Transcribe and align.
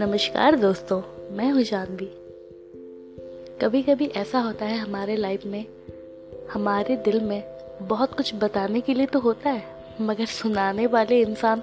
नमस्कार 0.00 0.56
दोस्तों, 0.56 1.02
मैं 1.36 1.50
हूँ 1.52 1.62
जानवी। 1.62 2.10
कभी 3.60 3.82
कभी 3.82 4.06
ऐसा 4.06 4.40
होता 4.40 4.64
है 4.64 4.78
हमारे 4.78 5.16
लाइफ 5.16 5.46
में, 5.46 5.66
हमारे 6.50 6.96
दिल 6.96 7.20
में 7.20 7.42
बहुत 7.82 8.14
कुछ 8.14 8.34
बताने 8.34 8.80
के 8.80 8.94
लिए 8.94 9.06
तो 9.06 9.18
होता 9.18 9.50
है, 9.50 9.62
मगर 10.00 10.24
सुनाने 10.24 10.86
वाले 10.86 11.20
इंसान 11.20 11.62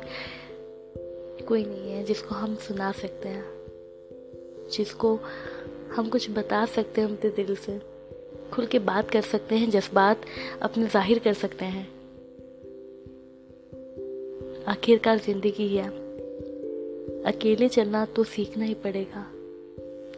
कोई 1.48 1.66
नहीं 1.66 1.91
है 1.91 2.04
जिसको 2.04 2.36
हम 2.36 2.55
सुना 2.55 2.91
सकते 2.91 3.30
हैं, 3.30 3.46
जिसको 4.71 5.20
हम 5.96 6.09
कुछ 6.09 6.32
बता 6.32 6.66
सकते 6.66 7.02
हैं 7.02 7.18
अपने 7.18 7.43
दिल 7.43 7.55
से, 7.55 7.82
खुल 8.54 8.66
के 8.66 8.80
बात 8.80 9.09
कर 9.12 9.21
सकते 9.21 9.55
हैं, 9.55 9.70
जज्बात 9.70 10.21
अपने 10.62 10.86
ज़ाहिर 10.86 11.20
कर 11.20 11.34
सकते 11.34 11.66
हैं। 11.66 12.00
आखिरकार 14.68 15.18
ज़िंदगी 15.18 15.75
है। 15.75 15.88
अकेले 17.24 17.69
चलना 17.69 18.06
तो 18.06 18.24
सीखना 18.24 18.65
ही 18.65 18.74
पड़ेगा। 18.74 19.28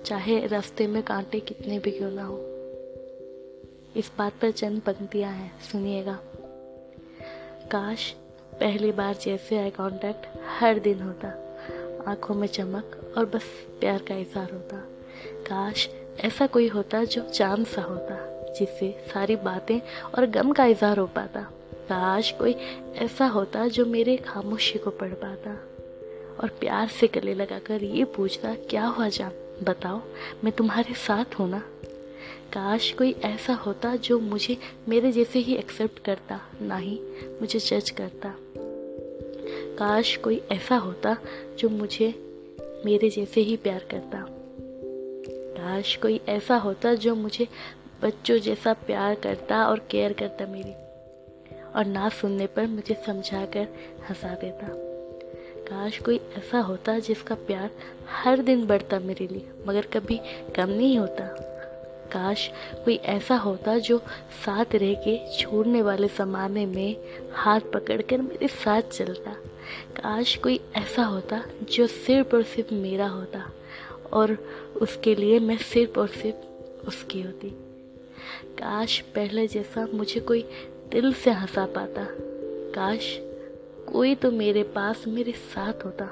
चाहे 0.06 0.48
रास्ते 0.48 0.88
में 0.88 1.04
कांटे 1.04 1.40
कितने 1.40 1.80
भी 1.80 1.92
क्यों 1.92 2.12
ना 2.12 2.24
हो। 2.24 2.38
इस 3.96 4.12
बात 4.18 4.34
पर 4.42 4.52
चंद 4.52 4.82
पंक्तियाँ 4.82 5.32
हैं, 5.32 5.60
सुनिएगा। 5.72 6.20
काश 7.72 8.12
पहली 8.60 8.92
बार 8.92 9.16
जैसे 9.16 9.58
आई 9.58 9.70
कांटेक्ट 9.70 10.28
हर 10.60 10.80
दिन 10.80 11.02
होता। 11.02 11.28
आँखों 12.08 12.36
में 12.36 12.48
चमक 12.48 13.14
और 13.18 13.26
बस 13.26 13.44
प्यार 13.80 14.02
का 14.02 14.16
इजहार 14.16 14.52
होता। 14.52 14.78
काश 15.48 15.90
ऐसा 16.20 16.48
कोई 16.48 16.68
होता 16.68 17.04
जो 17.04 17.22
चाँद 17.22 17.66
सा 17.66 17.82
होता, 17.82 18.16
जिससे 18.54 19.06
सारी 19.14 19.36
बातें 19.36 19.80
और 20.16 20.26
गम 20.26 20.52
का 20.52 20.66
इजहार 20.66 20.98
हो 20.98 21.08
पाता। 21.08 21.52
काश 21.90 22.32
कोई 22.32 22.56
ऐसा 22.96 23.26
होता 23.26 23.68
जो 23.68 23.86
मेरे 23.86 24.18
खामोशी 24.18 24.80
को 24.80 24.90
पढ़ 24.90 25.14
पाता। 25.14 25.52
और 26.40 26.50
प्यार 26.50 26.88
से 26.88 27.08
गले 27.08 27.34
लगाकर 27.34 27.84
ये 27.84 28.06
पूछता, 28.06 28.54
क्या 28.54 28.86
हुआ 28.86 29.10
जान? 29.10 29.32
बताओ, 29.64 30.02
मैं 30.44 30.54
तुम्हारे 30.54 30.94
साथ 30.94 31.40
हूँ 31.40 31.50
ना? 31.50 31.60
काश 32.54 32.92
कोई 32.92 33.12
ऐसा 33.12 33.54
होता 33.54 33.96
जो 33.96 34.20
मुझे, 34.20 34.58
मेरे 34.90 35.12
जैसे 35.12 35.40
ही 35.40 35.56
एक्सेप्ट 35.56 36.00
करता, 36.00 36.42
ना 36.62 36.78
ही 36.78 37.00
मुझे 37.42 37.60
जज 37.60 37.90
करता। 37.90 38.36
काश 39.78 40.18
कोई 40.18 40.42
ऐसा 40.52 40.76
होता 40.76 41.18
जो 41.60 41.70
मुझे, 41.70 42.14
मेरे 42.86 43.10
जैसे 43.10 43.42
ही 43.42 43.58
प्यार 43.58 43.88
करता। 43.92 44.26
काश 45.58 45.96
कोई 45.96 46.22
ऐसा 46.30 46.56
होता 46.56 46.94
जो 46.94 47.16
मुझे 47.16 47.48
बच्चों 48.02 48.38
जैसा 48.38 48.74
प्यार 48.74 49.16
करता 49.16 49.68
और 49.68 49.80
केयर 49.80 50.14
करता 50.14 50.46
मेरी। 50.46 50.83
और 51.76 51.86
ना 51.86 52.10
सुनने 52.10 52.48
पर 52.48 52.68
मुझे 52.68 53.04
समझा 53.06 53.46
कर 53.46 53.68
हंसा 54.10 54.34
देता। 54.36 54.68
काश 55.68 55.98
कोई 55.98 56.20
ऐसा 56.38 56.60
होता 56.60 57.00
जिसका 57.00 57.36
प्यार 57.36 57.70
हर 58.10 58.42
दिन 58.42 58.66
बढ़ता 58.68 59.00
मेरे 59.00 59.28
लिए, 59.28 59.50
मगर 59.68 59.82
कभी 59.82 60.20
कम 60.56 60.70
नहीं 60.70 60.98
होता। 61.00 61.28
काश 62.12 62.52
कोई 62.76 62.96
ऐसा 62.96 63.36
होता 63.36 63.78
जो 63.78 63.98
साथ 64.46 64.76
रह 64.76 64.94
के 64.94 65.38
छोड़ने 65.38 65.82
वाले 65.82 66.08
जमाने 66.08 66.66
में 66.66 66.96
हाथ 67.34 67.60
पकड़कर 67.60 68.22
मेरे 68.22 68.48
साथ 68.48 68.82
चलता। 68.82 69.32
काश 69.96 70.36
कोई 70.36 70.60
ऐसा 70.76 71.04
होता 71.04 71.44
जो 71.72 71.88
सिर्फ़ 71.88 72.36
और 72.36 72.44
सिर्फ़ 72.44 72.74
मेरा 72.74 73.08
होता, 73.08 73.50
और 74.14 74.38
उसके 74.82 75.16
लिए 75.16 75.40
मैं 75.40 75.58
सिर्फ़ 75.58 76.00
और 76.00 76.08
सिर्फ़ 76.08 76.88
उसकी 76.88 77.22
होती। 77.22 77.50
काश 78.60 79.00
पहले 79.00 79.48
जैसा 79.48 79.88
मुझे 79.94 80.20
कोई 80.20 80.46
दिल 80.94 81.14
से 81.14 81.32
हंसा 81.32 81.66
पाता। 81.66 82.08
काश 82.76 83.20
कोई 83.92 84.16
तो 84.16 84.32
मेरे 84.32 84.64
पास 84.64 85.04
मेरे 85.08 85.32
साथ 85.32 85.74
होता। 85.86 86.06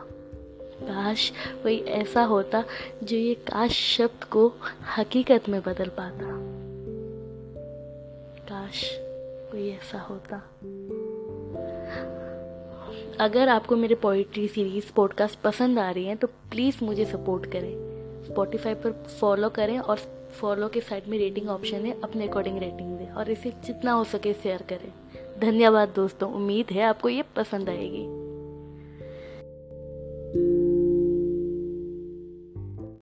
काश 0.83 1.31
कोई 1.63 1.79
ऐसा 1.79 2.23
होता 2.23 2.63
जो 3.03 3.17
ये 3.17 3.33
काश 3.33 3.97
शब्द 3.97 4.23
को 4.23 4.53
हकीकत 4.97 5.49
में 5.49 5.61
बदल 5.61 5.87
पाता। 5.87 6.25
काश 8.43 8.91
कोई 9.51 9.69
ऐसा 9.69 9.99
होता। 9.99 10.35
अगर 13.19 13.49
आपको 13.49 13.75
मेरे 13.75 13.95
पोइट्री 13.95 14.47
सीरीज़ 14.47 14.93
पॉडकास्ट 14.95 15.39
पसंद 15.39 15.79
आ 15.79 15.91
रही 15.91 16.05
हैं 16.05 16.17
तो 16.17 16.27
प्लीज़ 16.27 16.85
मुझे 16.85 17.05
सपोर्ट 17.05 17.51
करें। 17.51 17.90
स्पॉटिफाई 18.31 18.73
पर 18.73 18.91
फॉलो 19.19 19.49
करें 19.49 19.77
और 19.79 19.97
फॉलो 20.31 20.67
के 20.67 20.81
साइड 20.81 21.07
में 21.07 21.17
रेटिंग 21.17 21.49
ऑप्शन 21.49 21.85
है 21.85 22.01
अपने 22.01 22.27
अकॉर्डिंग 22.27 22.59
रेटिंग 22.59 22.97
दें 22.97 23.11
और 23.11 23.29
इसे 23.31 23.49
जितना 23.65 23.91
हो 23.91 24.03
सके 24.03 24.33
शेयर 24.33 24.61
करें। 24.69 24.91
धन्यवाद 25.39 25.93
दोस्तों, 25.95 26.31
उम्मीद 26.33 26.71
है 26.71 26.83
आपको 26.83 27.09
ये 27.09 27.23
पसंद 27.35 27.69
आएगी। 27.69 28.20